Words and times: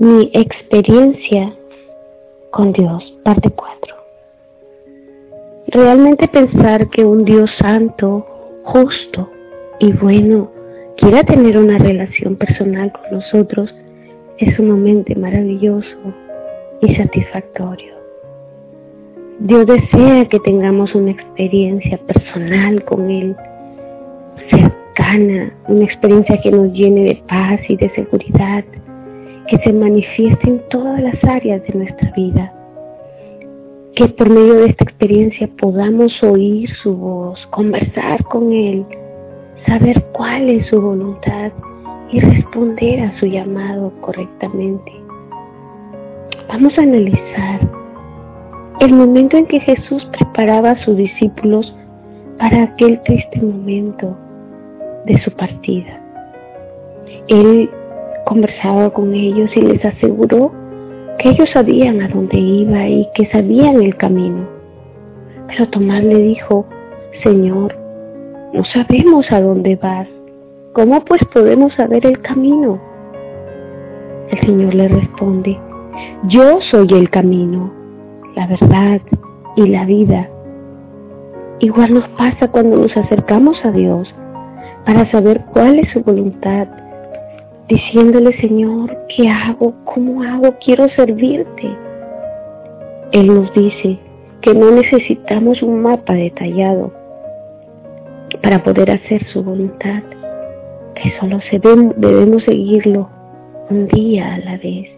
Mi 0.00 0.30
experiencia 0.32 1.52
con 2.52 2.72
Dios, 2.72 3.02
parte 3.24 3.50
4. 3.50 3.94
Realmente 5.72 6.28
pensar 6.28 6.88
que 6.90 7.04
un 7.04 7.24
Dios 7.24 7.50
santo, 7.58 8.24
justo 8.62 9.28
y 9.80 9.92
bueno 9.94 10.52
quiera 10.98 11.24
tener 11.24 11.58
una 11.58 11.78
relación 11.78 12.36
personal 12.36 12.92
con 12.92 13.18
nosotros 13.18 13.74
es 14.38 14.54
sumamente 14.54 15.16
maravilloso 15.16 16.14
y 16.80 16.94
satisfactorio. 16.94 17.94
Dios 19.40 19.66
desea 19.66 20.24
que 20.26 20.38
tengamos 20.44 20.94
una 20.94 21.10
experiencia 21.10 21.98
personal 21.98 22.84
con 22.84 23.10
Él, 23.10 23.34
cercana, 24.48 25.52
una 25.66 25.84
experiencia 25.84 26.40
que 26.40 26.52
nos 26.52 26.72
llene 26.72 27.02
de 27.02 27.22
paz 27.28 27.60
y 27.68 27.74
de 27.74 27.90
seguridad, 27.96 28.64
que 29.48 29.58
se 29.58 29.72
manifieste 29.72 30.48
en 30.48 30.60
todas 30.68 31.00
las 31.00 31.24
áreas 31.24 31.62
de 31.62 31.74
nuestra 31.74 32.10
vida. 32.12 32.52
Que 33.96 34.06
por 34.08 34.28
medio 34.28 34.54
de 34.54 34.66
esta 34.66 34.84
experiencia 34.84 35.48
podamos 35.60 36.12
oír 36.22 36.70
su 36.82 36.96
voz, 36.96 37.44
conversar 37.50 38.22
con 38.24 38.52
Él, 38.52 38.84
saber 39.66 40.02
cuál 40.12 40.48
es 40.48 40.66
su 40.68 40.80
voluntad 40.80 41.50
y 42.12 42.20
responder 42.20 43.00
a 43.00 43.18
su 43.18 43.26
llamado 43.26 43.92
correctamente. 44.00 44.92
Vamos 46.48 46.72
a 46.78 46.82
analizar 46.82 47.60
el 48.80 48.92
momento 48.92 49.36
en 49.36 49.46
que 49.46 49.60
Jesús 49.60 50.06
preparaba 50.16 50.70
a 50.70 50.84
sus 50.84 50.96
discípulos 50.96 51.74
para 52.38 52.64
aquel 52.64 53.00
triste 53.02 53.40
momento 53.40 54.16
de 55.06 55.20
su 55.22 55.30
partida. 55.32 56.00
Él 57.28 57.68
conversaba 58.28 58.90
con 58.90 59.14
ellos 59.14 59.50
y 59.56 59.60
les 59.62 59.82
aseguró 59.82 60.52
que 61.18 61.30
ellos 61.30 61.48
sabían 61.54 62.02
a 62.02 62.08
dónde 62.08 62.36
iba 62.38 62.86
y 62.86 63.08
que 63.14 63.26
sabían 63.30 63.82
el 63.82 63.96
camino. 63.96 64.46
Pero 65.48 65.66
Tomás 65.70 66.04
le 66.04 66.18
dijo, 66.20 66.66
Señor, 67.24 67.74
no 68.52 68.62
sabemos 68.66 69.26
a 69.30 69.40
dónde 69.40 69.76
vas. 69.76 70.06
¿Cómo 70.74 71.02
pues 71.06 71.22
podemos 71.32 71.72
saber 71.74 72.04
el 72.04 72.20
camino? 72.20 72.78
El 74.30 74.40
Señor 74.42 74.74
le 74.74 74.88
responde, 74.88 75.58
yo 76.24 76.60
soy 76.70 76.86
el 76.92 77.08
camino, 77.08 77.72
la 78.36 78.46
verdad 78.46 79.00
y 79.56 79.66
la 79.68 79.86
vida. 79.86 80.28
Igual 81.60 81.94
nos 81.94 82.08
pasa 82.10 82.46
cuando 82.48 82.76
nos 82.76 82.94
acercamos 82.94 83.56
a 83.64 83.72
Dios 83.72 84.14
para 84.84 85.10
saber 85.10 85.40
cuál 85.54 85.78
es 85.78 85.90
su 85.92 86.02
voluntad 86.02 86.68
diciéndole, 87.68 88.38
Señor, 88.40 88.96
¿qué 89.14 89.28
hago? 89.28 89.74
¿Cómo 89.84 90.22
hago? 90.22 90.54
Quiero 90.64 90.88
servirte. 90.96 91.76
Él 93.12 93.26
nos 93.26 93.52
dice 93.54 93.98
que 94.42 94.54
no 94.54 94.70
necesitamos 94.70 95.62
un 95.62 95.82
mapa 95.82 96.14
detallado 96.14 96.92
para 98.42 98.62
poder 98.62 98.90
hacer 98.90 99.24
su 99.32 99.42
voluntad, 99.42 100.02
que 100.94 101.12
solo 101.18 101.40
debemos 101.96 102.42
seguirlo 102.44 103.08
un 103.70 103.88
día 103.88 104.34
a 104.34 104.38
la 104.38 104.56
vez, 104.58 104.88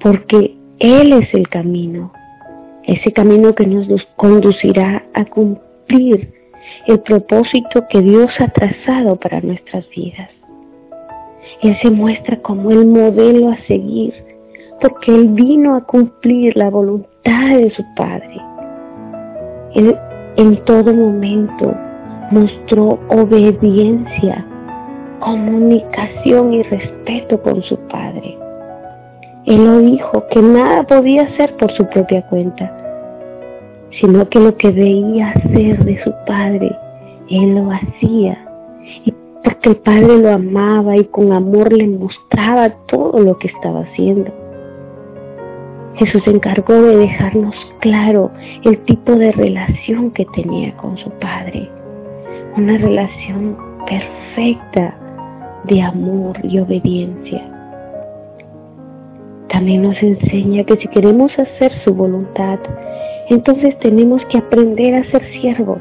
porque 0.00 0.54
Él 0.78 1.12
es 1.12 1.34
el 1.34 1.48
camino, 1.48 2.12
ese 2.84 3.12
camino 3.12 3.54
que 3.54 3.66
nos 3.66 3.86
conducirá 4.16 5.04
a 5.14 5.24
cumplir 5.24 6.32
el 6.86 7.00
propósito 7.00 7.86
que 7.90 8.00
Dios 8.00 8.30
ha 8.38 8.48
trazado 8.48 9.16
para 9.16 9.40
nuestras 9.40 9.88
vidas. 9.90 10.30
Él 11.62 11.76
se 11.82 11.90
muestra 11.90 12.36
como 12.42 12.70
el 12.70 12.86
modelo 12.86 13.50
a 13.50 13.58
seguir, 13.66 14.14
porque 14.80 15.12
Él 15.12 15.28
vino 15.28 15.74
a 15.74 15.84
cumplir 15.84 16.56
la 16.56 16.70
voluntad 16.70 17.56
de 17.56 17.70
su 17.70 17.82
Padre. 17.96 18.36
Él 19.74 19.96
en 20.36 20.64
todo 20.64 20.94
momento 20.94 21.74
mostró 22.30 22.98
obediencia, 23.08 24.46
comunicación 25.20 26.54
y 26.54 26.62
respeto 26.62 27.42
con 27.42 27.60
su 27.62 27.76
Padre. 27.88 28.38
Él 29.46 29.64
lo 29.64 29.78
dijo 29.78 30.26
que 30.30 30.40
nada 30.40 30.84
podía 30.84 31.22
hacer 31.22 31.56
por 31.56 31.72
su 31.72 31.84
propia 31.88 32.22
cuenta, 32.28 32.70
sino 34.00 34.28
que 34.28 34.38
lo 34.38 34.56
que 34.56 34.70
veía 34.70 35.30
hacer 35.30 35.84
de 35.84 36.04
su 36.04 36.12
Padre, 36.26 36.70
Él 37.30 37.54
lo 37.54 37.70
hacía. 37.72 38.38
Porque 39.44 39.70
el 39.70 39.76
Padre 39.76 40.18
lo 40.18 40.30
amaba 40.30 40.96
y 40.96 41.04
con 41.06 41.32
amor 41.32 41.72
le 41.72 41.86
mostraba 41.86 42.70
todo 42.86 43.20
lo 43.20 43.38
que 43.38 43.48
estaba 43.48 43.80
haciendo. 43.80 44.30
Jesús 45.96 46.22
se 46.24 46.30
encargó 46.30 46.74
de 46.74 46.96
dejarnos 46.96 47.54
claro 47.80 48.30
el 48.64 48.78
tipo 48.84 49.12
de 49.16 49.32
relación 49.32 50.12
que 50.12 50.24
tenía 50.26 50.76
con 50.76 50.96
su 50.98 51.10
Padre, 51.18 51.68
una 52.56 52.78
relación 52.78 53.56
perfecta 53.86 54.96
de 55.64 55.82
amor 55.82 56.38
y 56.44 56.60
obediencia. 56.60 57.42
También 59.48 59.82
nos 59.82 60.00
enseña 60.02 60.62
que 60.64 60.76
si 60.76 60.88
queremos 60.88 61.32
hacer 61.38 61.72
su 61.84 61.94
voluntad, 61.94 62.58
entonces 63.28 63.78
tenemos 63.80 64.22
que 64.26 64.38
aprender 64.38 64.94
a 64.94 65.10
ser 65.10 65.22
siervos. 65.40 65.80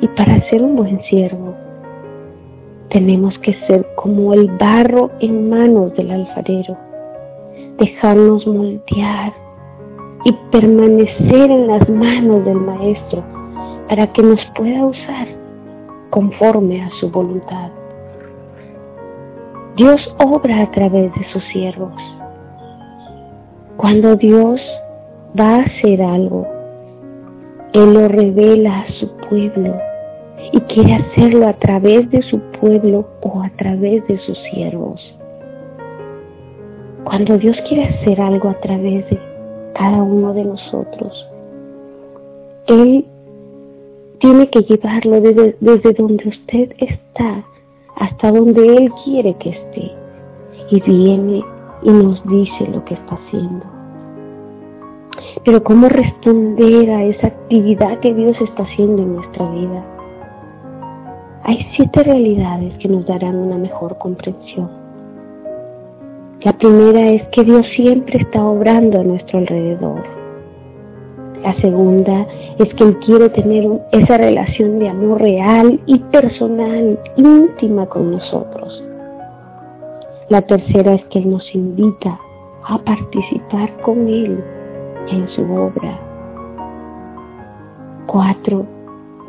Y 0.00 0.08
para 0.08 0.40
ser 0.50 0.62
un 0.62 0.76
buen 0.76 1.02
siervo, 1.04 1.53
tenemos 2.94 3.36
que 3.40 3.52
ser 3.66 3.84
como 3.96 4.32
el 4.34 4.46
barro 4.56 5.10
en 5.18 5.50
manos 5.50 5.92
del 5.96 6.12
alfarero, 6.12 6.76
dejarnos 7.76 8.46
moldear 8.46 9.32
y 10.24 10.32
permanecer 10.52 11.50
en 11.50 11.66
las 11.66 11.88
manos 11.88 12.44
del 12.44 12.60
Maestro 12.60 13.24
para 13.88 14.06
que 14.12 14.22
nos 14.22 14.38
pueda 14.56 14.86
usar 14.86 15.26
conforme 16.10 16.84
a 16.84 16.90
su 17.00 17.10
voluntad. 17.10 17.72
Dios 19.76 20.00
obra 20.24 20.62
a 20.62 20.70
través 20.70 21.12
de 21.14 21.32
sus 21.32 21.42
siervos. 21.52 22.00
Cuando 23.76 24.14
Dios 24.14 24.60
va 25.38 25.56
a 25.56 25.62
hacer 25.62 26.00
algo, 26.00 26.46
Él 27.72 27.92
lo 27.92 28.06
revela 28.06 28.82
a 28.82 28.92
su 29.00 29.10
pueblo 29.28 29.74
y 30.54 30.60
quiere 30.72 30.94
hacerlo 30.94 31.48
a 31.48 31.54
través 31.54 32.08
de 32.10 32.22
su 32.22 32.38
pueblo 32.60 33.08
o 33.22 33.42
a 33.42 33.50
través 33.56 34.06
de 34.06 34.16
sus 34.20 34.38
siervos. 34.52 35.00
Cuando 37.02 37.36
Dios 37.38 37.56
quiere 37.68 37.86
hacer 37.86 38.20
algo 38.20 38.50
a 38.50 38.60
través 38.60 39.10
de 39.10 39.18
cada 39.74 40.00
uno 40.00 40.32
de 40.32 40.44
nosotros, 40.44 41.26
Él 42.68 43.04
tiene 44.20 44.48
que 44.48 44.60
llevarlo 44.60 45.20
desde, 45.20 45.56
desde 45.58 45.92
donde 45.92 46.28
usted 46.28 46.72
está 46.78 47.44
hasta 47.96 48.30
donde 48.30 48.76
Él 48.76 48.92
quiere 49.04 49.34
que 49.34 49.50
esté. 49.50 49.90
Y 50.70 50.80
viene 50.82 51.42
y 51.82 51.90
nos 51.90 52.24
dice 52.28 52.68
lo 52.72 52.84
que 52.84 52.94
está 52.94 53.16
haciendo. 53.16 53.66
Pero 55.44 55.64
¿cómo 55.64 55.88
responder 55.88 56.90
a 56.90 57.02
esa 57.02 57.26
actividad 57.26 57.98
que 57.98 58.14
Dios 58.14 58.36
está 58.40 58.62
haciendo 58.62 59.02
en 59.02 59.16
nuestra 59.16 59.50
vida? 59.50 59.93
Hay 61.46 61.58
siete 61.76 62.02
realidades 62.02 62.72
que 62.78 62.88
nos 62.88 63.04
darán 63.06 63.36
una 63.36 63.58
mejor 63.58 63.98
comprensión. 63.98 64.70
La 66.40 66.54
primera 66.56 67.10
es 67.10 67.22
que 67.32 67.44
Dios 67.44 67.66
siempre 67.76 68.22
está 68.22 68.42
obrando 68.42 69.00
a 69.00 69.04
nuestro 69.04 69.40
alrededor. 69.40 70.02
La 71.42 71.54
segunda 71.60 72.26
es 72.58 72.72
que 72.74 72.84
Él 72.84 72.98
quiere 73.00 73.28
tener 73.28 73.66
esa 73.92 74.16
relación 74.16 74.78
de 74.78 74.88
amor 74.88 75.20
real 75.20 75.78
y 75.84 75.98
personal, 75.98 76.98
íntima 77.18 77.84
con 77.86 78.12
nosotros. 78.12 78.82
La 80.30 80.40
tercera 80.40 80.94
es 80.94 81.04
que 81.06 81.18
Él 81.18 81.30
nos 81.30 81.54
invita 81.54 82.18
a 82.66 82.78
participar 82.78 83.70
con 83.82 84.08
Él 84.08 84.42
en 85.10 85.28
su 85.36 85.42
obra. 85.42 86.00
Cuatro, 88.06 88.64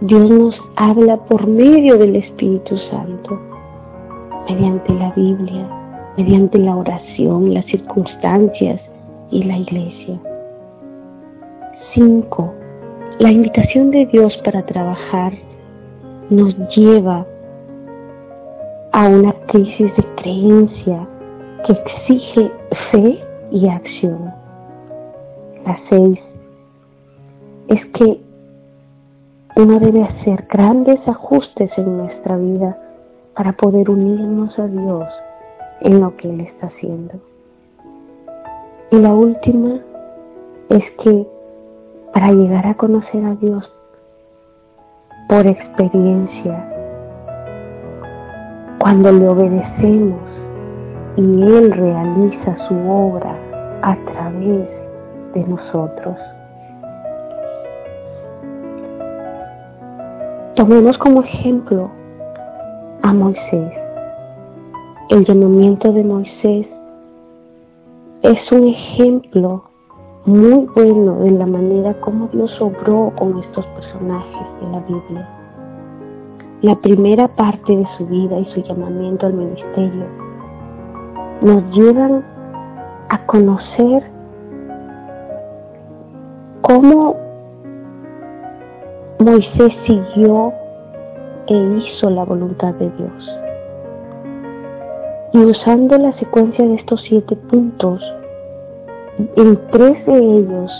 Dios 0.02 0.30
nos 0.30 0.54
habla 0.76 1.16
por 1.16 1.48
medio 1.48 1.98
del 1.98 2.18
Espíritu 2.18 2.76
Santo, 2.92 3.40
mediante 4.50 4.94
la 4.94 5.12
Biblia, 5.12 5.68
mediante 6.18 6.58
la 6.58 6.76
oración, 6.76 7.54
las 7.54 7.66
circunstancias 7.68 8.82
y 9.32 9.44
la 9.44 9.58
iglesia. 9.58 10.20
5. 11.94 12.54
La 13.20 13.32
invitación 13.32 13.90
de 13.92 14.06
Dios 14.08 14.36
para 14.44 14.66
trabajar 14.66 15.32
nos 16.30 16.54
lleva 16.76 17.26
a 18.92 19.08
una 19.08 19.32
crisis 19.48 19.96
de 19.96 20.06
creencia 20.18 21.08
que 21.66 21.72
exige 21.72 22.52
fe 22.92 23.20
y 23.52 23.70
acción. 23.70 24.30
La 25.66 25.80
6 25.90 26.20
es 27.70 27.86
que 27.94 28.25
uno 29.58 29.80
debe 29.80 30.04
hacer 30.04 30.46
grandes 30.50 31.00
ajustes 31.08 31.72
en 31.78 31.98
nuestra 31.98 32.36
vida 32.36 32.78
para 33.36 33.54
poder 33.54 33.90
unirnos 33.90 34.58
a 34.60 34.68
Dios 34.68 35.06
en 35.82 36.02
lo 36.02 36.16
que 36.18 36.30
Él 36.30 36.42
está 36.42 36.68
haciendo. 36.68 37.14
Y 38.92 38.98
la 38.98 39.14
última 39.14 39.80
es 40.70 40.84
que 41.04 41.28
para 42.14 42.32
llegar 42.34 42.68
a 42.68 42.76
conocer 42.76 43.24
a 43.24 43.36
Dios 43.36 43.64
por 45.30 45.48
experiencia, 45.48 46.72
cuando 48.80 49.12
le 49.12 49.28
obedecemos 49.28 50.20
y 51.16 51.44
Él 51.44 51.72
realiza 51.72 52.68
su 52.68 52.76
obra 52.90 53.36
a 53.82 53.96
través 54.06 54.68
de 55.34 55.44
nosotros. 55.48 56.18
Tomemos 60.68 60.98
como 60.98 61.22
ejemplo 61.22 61.92
a 63.04 63.14
Moisés. 63.14 63.72
El 65.10 65.24
llamamiento 65.24 65.94
de 65.94 66.04
Moisés 66.04 66.66
es 68.24 68.52
un 68.52 68.70
ejemplo 68.70 69.66
muy 70.26 70.68
bueno 70.76 71.20
de 71.20 71.30
la 71.30 71.46
manera 71.46 71.94
como 72.02 72.30
Dios 72.30 72.52
obró 72.60 73.14
con 73.16 73.38
estos 73.44 73.64
personajes 73.64 74.48
de 74.60 74.72
la 74.72 74.80
Biblia. 74.80 75.30
La 76.64 76.76
primera 76.78 77.28
parte 77.28 77.78
de 77.78 77.88
su 78.00 78.08
vida 78.08 78.40
y 78.40 78.46
su 78.46 78.64
llamamiento 78.64 79.28
al 79.28 79.34
ministerio 79.34 80.06
nos 81.44 81.64
llevan 81.76 82.26
a 83.10 83.24
conocer 83.28 84.02
cómo 86.64 87.25
Moisés 89.20 89.72
siguió 89.88 90.52
e 91.48 91.54
hizo 91.54 92.10
la 92.10 92.26
voluntad 92.26 92.74
de 92.76 92.90
Dios. 92.90 93.40
Y 95.32 95.38
usando 95.38 95.98
la 95.98 96.12
secuencia 96.20 96.66
de 96.66 96.76
estos 96.76 97.02
siete 97.08 97.36
puntos, 97.50 98.02
en 99.38 99.58
tres 99.72 100.06
de 100.06 100.18
ellos 100.18 100.72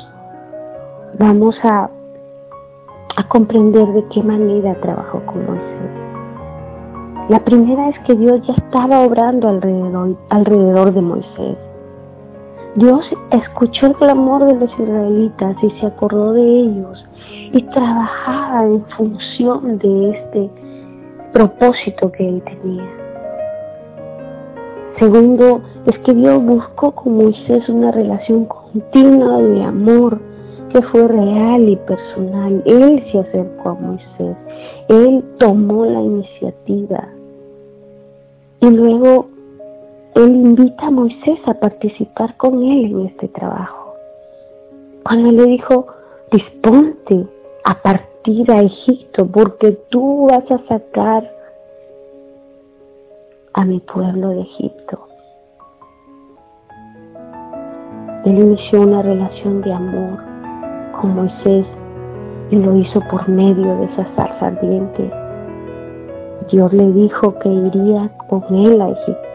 vamos 1.18 1.56
a, 1.64 1.90
a 3.16 3.28
comprender 3.30 3.88
de 3.94 4.06
qué 4.10 4.22
manera 4.22 4.76
trabajó 4.82 5.22
con 5.26 5.46
Moisés. 5.46 5.86
La 7.30 7.40
primera 7.40 7.88
es 7.90 8.00
que 8.00 8.16
Dios 8.16 8.42
ya 8.46 8.54
estaba 8.54 9.02
obrando 9.02 9.48
alrededor, 9.48 10.18
alrededor 10.30 10.94
de 10.94 11.02
Moisés. 11.02 11.58
Dios 12.76 13.06
escuchó 13.32 13.88
el 13.88 13.94
clamor 13.96 14.46
de 14.46 14.54
los 14.56 14.72
israelitas 14.78 15.56
y 15.64 15.70
se 15.80 15.86
acordó 15.86 16.34
de 16.34 16.42
ellos 16.42 17.06
y 17.54 17.64
trabajaba 17.64 18.66
en 18.66 18.86
función 18.98 19.78
de 19.78 20.10
este 20.10 20.50
propósito 21.32 22.12
que 22.12 22.28
él 22.28 22.44
tenía. 22.44 22.90
Segundo, 25.00 25.62
es 25.86 25.98
que 26.00 26.14
Dios 26.14 26.44
buscó 26.44 26.92
con 26.92 27.16
Moisés 27.16 27.68
una 27.70 27.92
relación 27.92 28.46
continua 28.46 29.38
de 29.42 29.64
amor 29.64 30.20
que 30.70 30.82
fue 30.82 31.08
real 31.08 31.70
y 31.70 31.78
personal. 31.78 32.62
Él 32.66 33.04
se 33.10 33.20
acercó 33.20 33.70
a 33.70 33.74
Moisés, 33.76 34.38
él 34.90 35.24
tomó 35.40 35.86
la 35.86 36.02
iniciativa 36.02 37.08
y 38.60 38.70
luego 38.70 39.28
él 40.16 40.34
invita 40.34 40.88
a 40.88 40.92
Moisés 40.92 41.40
a 41.46 41.54
participar 41.56 42.38
con 42.38 42.64
él 42.64 42.86
en 42.86 43.06
este 43.08 43.28
trabajo. 43.28 43.96
Cuando 45.04 45.30
le 45.30 45.44
dijo, 45.44 45.88
disponte 46.32 47.28
a 47.66 47.82
partir 47.82 48.50
a 48.50 48.62
Egipto 48.62 49.28
porque 49.28 49.74
tú 49.90 50.28
vas 50.28 50.50
a 50.50 50.66
sacar 50.70 51.30
a 53.56 53.66
mi 53.66 53.82
pueblo 53.82 54.30
de 54.30 54.42
Egipto. 54.42 55.06
Él 58.24 58.40
inició 58.40 58.82
una 58.82 59.02
relación 59.02 59.62
de 59.62 59.74
amor 59.74 60.18
con 61.00 61.14
Moisés 61.14 61.66
y 62.52 62.56
lo 62.56 62.78
hizo 62.78 63.02
por 63.12 63.28
medio 63.28 63.76
de 63.80 63.86
esa 63.86 64.06
zarza 64.16 64.48
ardiente. 64.48 65.12
Dios 66.50 66.72
le 66.72 66.90
dijo 66.94 67.38
que 67.40 67.50
iría 67.50 68.10
con 68.30 68.44
él 68.56 68.82
a 68.82 68.90
Egipto 68.92 69.35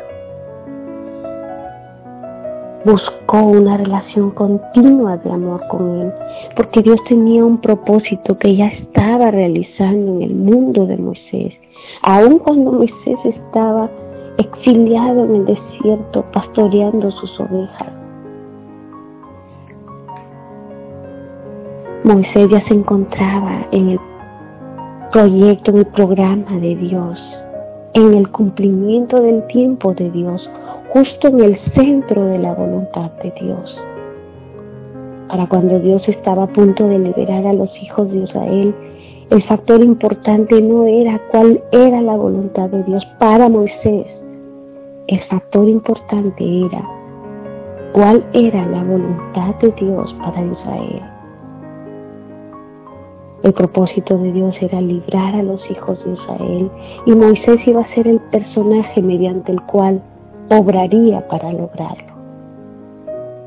buscó 2.85 3.43
una 3.43 3.77
relación 3.77 4.31
continua 4.31 5.17
de 5.19 5.31
amor 5.31 5.67
con 5.69 6.01
Él, 6.01 6.13
porque 6.57 6.83
Dios 6.83 6.99
tenía 7.09 7.45
un 7.45 7.59
propósito 7.61 8.39
que 8.39 8.57
ya 8.57 8.67
estaba 8.69 9.31
realizando 9.31 10.13
en 10.13 10.23
el 10.23 10.35
mundo 10.35 10.87
de 10.87 10.97
Moisés. 10.97 11.55
Aun 12.03 12.39
cuando 12.39 12.73
Moisés 12.73 13.19
estaba 13.25 13.91
exiliado 14.39 15.25
en 15.25 15.37
el 15.37 15.47
desierto 15.47 16.25
pastoreando 16.33 17.11
sus 17.11 17.41
ovejas. 17.41 17.89
Moisés 22.05 22.49
ya 22.51 22.67
se 22.67 22.75
encontraba 22.75 23.67
en 23.73 23.91
el 23.91 24.01
proyecto, 25.13 25.71
en 25.71 25.79
el 25.79 25.87
programa 25.87 26.51
de 26.59 26.77
Dios, 26.77 27.19
en 27.95 28.15
el 28.15 28.31
cumplimiento 28.31 29.21
del 29.21 29.47
tiempo 29.49 29.93
de 29.93 30.11
Dios, 30.11 30.49
justo 30.93 31.29
en 31.29 31.41
el 31.41 31.59
centro 31.75 32.25
de 32.27 32.39
la 32.39 32.53
voluntad 32.53 33.11
de 33.23 33.33
Dios. 33.41 33.79
Para 35.29 35.49
cuando 35.49 35.79
Dios 35.79 36.03
estaba 36.09 36.45
a 36.45 36.53
punto 36.53 36.89
de 36.89 36.99
liberar 36.99 37.47
a 37.47 37.53
los 37.53 37.71
hijos 37.81 38.11
de 38.11 38.19
Israel, 38.19 38.75
el 39.31 39.43
factor 39.45 39.81
importante 39.81 40.61
no 40.61 40.87
era 40.87 41.21
cuál 41.31 41.63
era 41.71 42.01
la 42.03 42.17
voluntad 42.17 42.69
de 42.71 42.83
Dios 42.83 43.07
para 43.21 43.49
Moisés. 43.49 44.07
El 45.07 45.21
factor 45.29 45.69
importante 45.69 46.45
era 46.67 46.85
cuál 47.93 48.25
era 48.33 48.67
la 48.67 48.83
voluntad 48.83 49.55
de 49.63 49.71
Dios 49.73 50.13
para 50.19 50.43
Israel. 50.43 51.03
El 53.45 53.53
propósito 53.55 54.19
de 54.19 54.33
Dios 54.33 54.55
era 54.61 54.81
librar 54.81 55.37
a 55.37 55.43
los 55.43 55.61
hijos 55.71 56.05
de 56.05 56.13
Israel 56.13 56.71
y 57.07 57.13
Moisés 57.15 57.61
iba 57.67 57.83
a 57.83 57.95
ser 57.95 58.09
el 58.09 58.21
personaje 58.33 59.01
mediante 59.01 59.53
el 59.53 59.63
cual 59.63 60.03
obraría 60.59 61.27
para 61.29 61.53
lograrlo. 61.53 62.11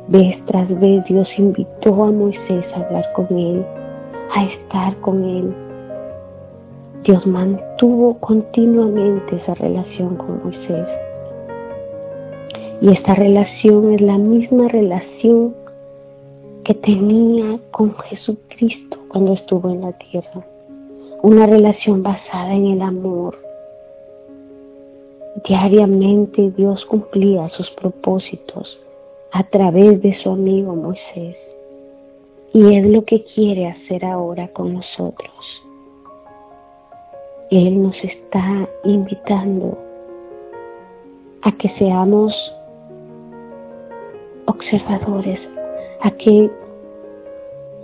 Vez 0.07 0.37
tras 0.45 0.67
vez 0.79 1.03
Dios 1.05 1.27
invitó 1.37 2.03
a 2.03 2.11
Moisés 2.11 2.65
a 2.75 2.79
hablar 2.79 3.11
con 3.13 3.27
él, 3.37 3.65
a 4.35 4.43
estar 4.45 4.95
con 4.97 5.23
él. 5.23 5.53
Dios 7.03 7.25
mantuvo 7.25 8.17
continuamente 8.19 9.35
esa 9.35 9.53
relación 9.55 10.15
con 10.15 10.43
Moisés. 10.43 10.87
Y 12.81 12.91
esta 12.91 13.13
relación 13.15 13.93
es 13.93 14.01
la 14.01 14.17
misma 14.17 14.67
relación 14.67 15.53
que 16.63 16.73
tenía 16.73 17.59
con 17.71 17.95
Jesucristo 17.97 18.97
cuando 19.09 19.33
estuvo 19.33 19.69
en 19.69 19.81
la 19.81 19.91
tierra. 19.93 20.45
Una 21.21 21.45
relación 21.45 22.03
basada 22.03 22.53
en 22.53 22.65
el 22.67 22.81
amor, 22.81 23.37
Diariamente 25.45 26.51
Dios 26.51 26.85
cumplía 26.85 27.49
sus 27.49 27.69
propósitos 27.71 28.79
a 29.33 29.43
través 29.43 30.01
de 30.01 30.17
su 30.23 30.29
amigo 30.29 30.73
Moisés. 30.73 31.35
Y 32.53 32.77
es 32.77 32.85
lo 32.85 33.03
que 33.03 33.25
quiere 33.35 33.67
hacer 33.67 34.05
ahora 34.05 34.47
con 34.53 34.73
nosotros. 34.73 35.33
Él 37.51 37.83
nos 37.83 37.95
está 38.05 38.69
invitando 38.85 39.77
a 41.41 41.51
que 41.57 41.67
seamos 41.77 42.33
observadores, 44.45 45.41
a 46.03 46.11
que 46.11 46.49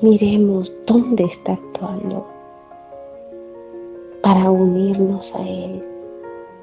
miremos 0.01 0.71
dónde 0.87 1.25
está 1.25 1.53
actuando 1.53 2.25
para 4.21 4.49
unirnos 4.49 5.25
a 5.35 5.41
Él 5.41 5.88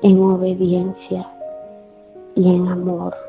en 0.03 0.21
obediencia 0.21 1.27
y 2.35 2.49
en 2.49 2.69
amor. 2.69 3.26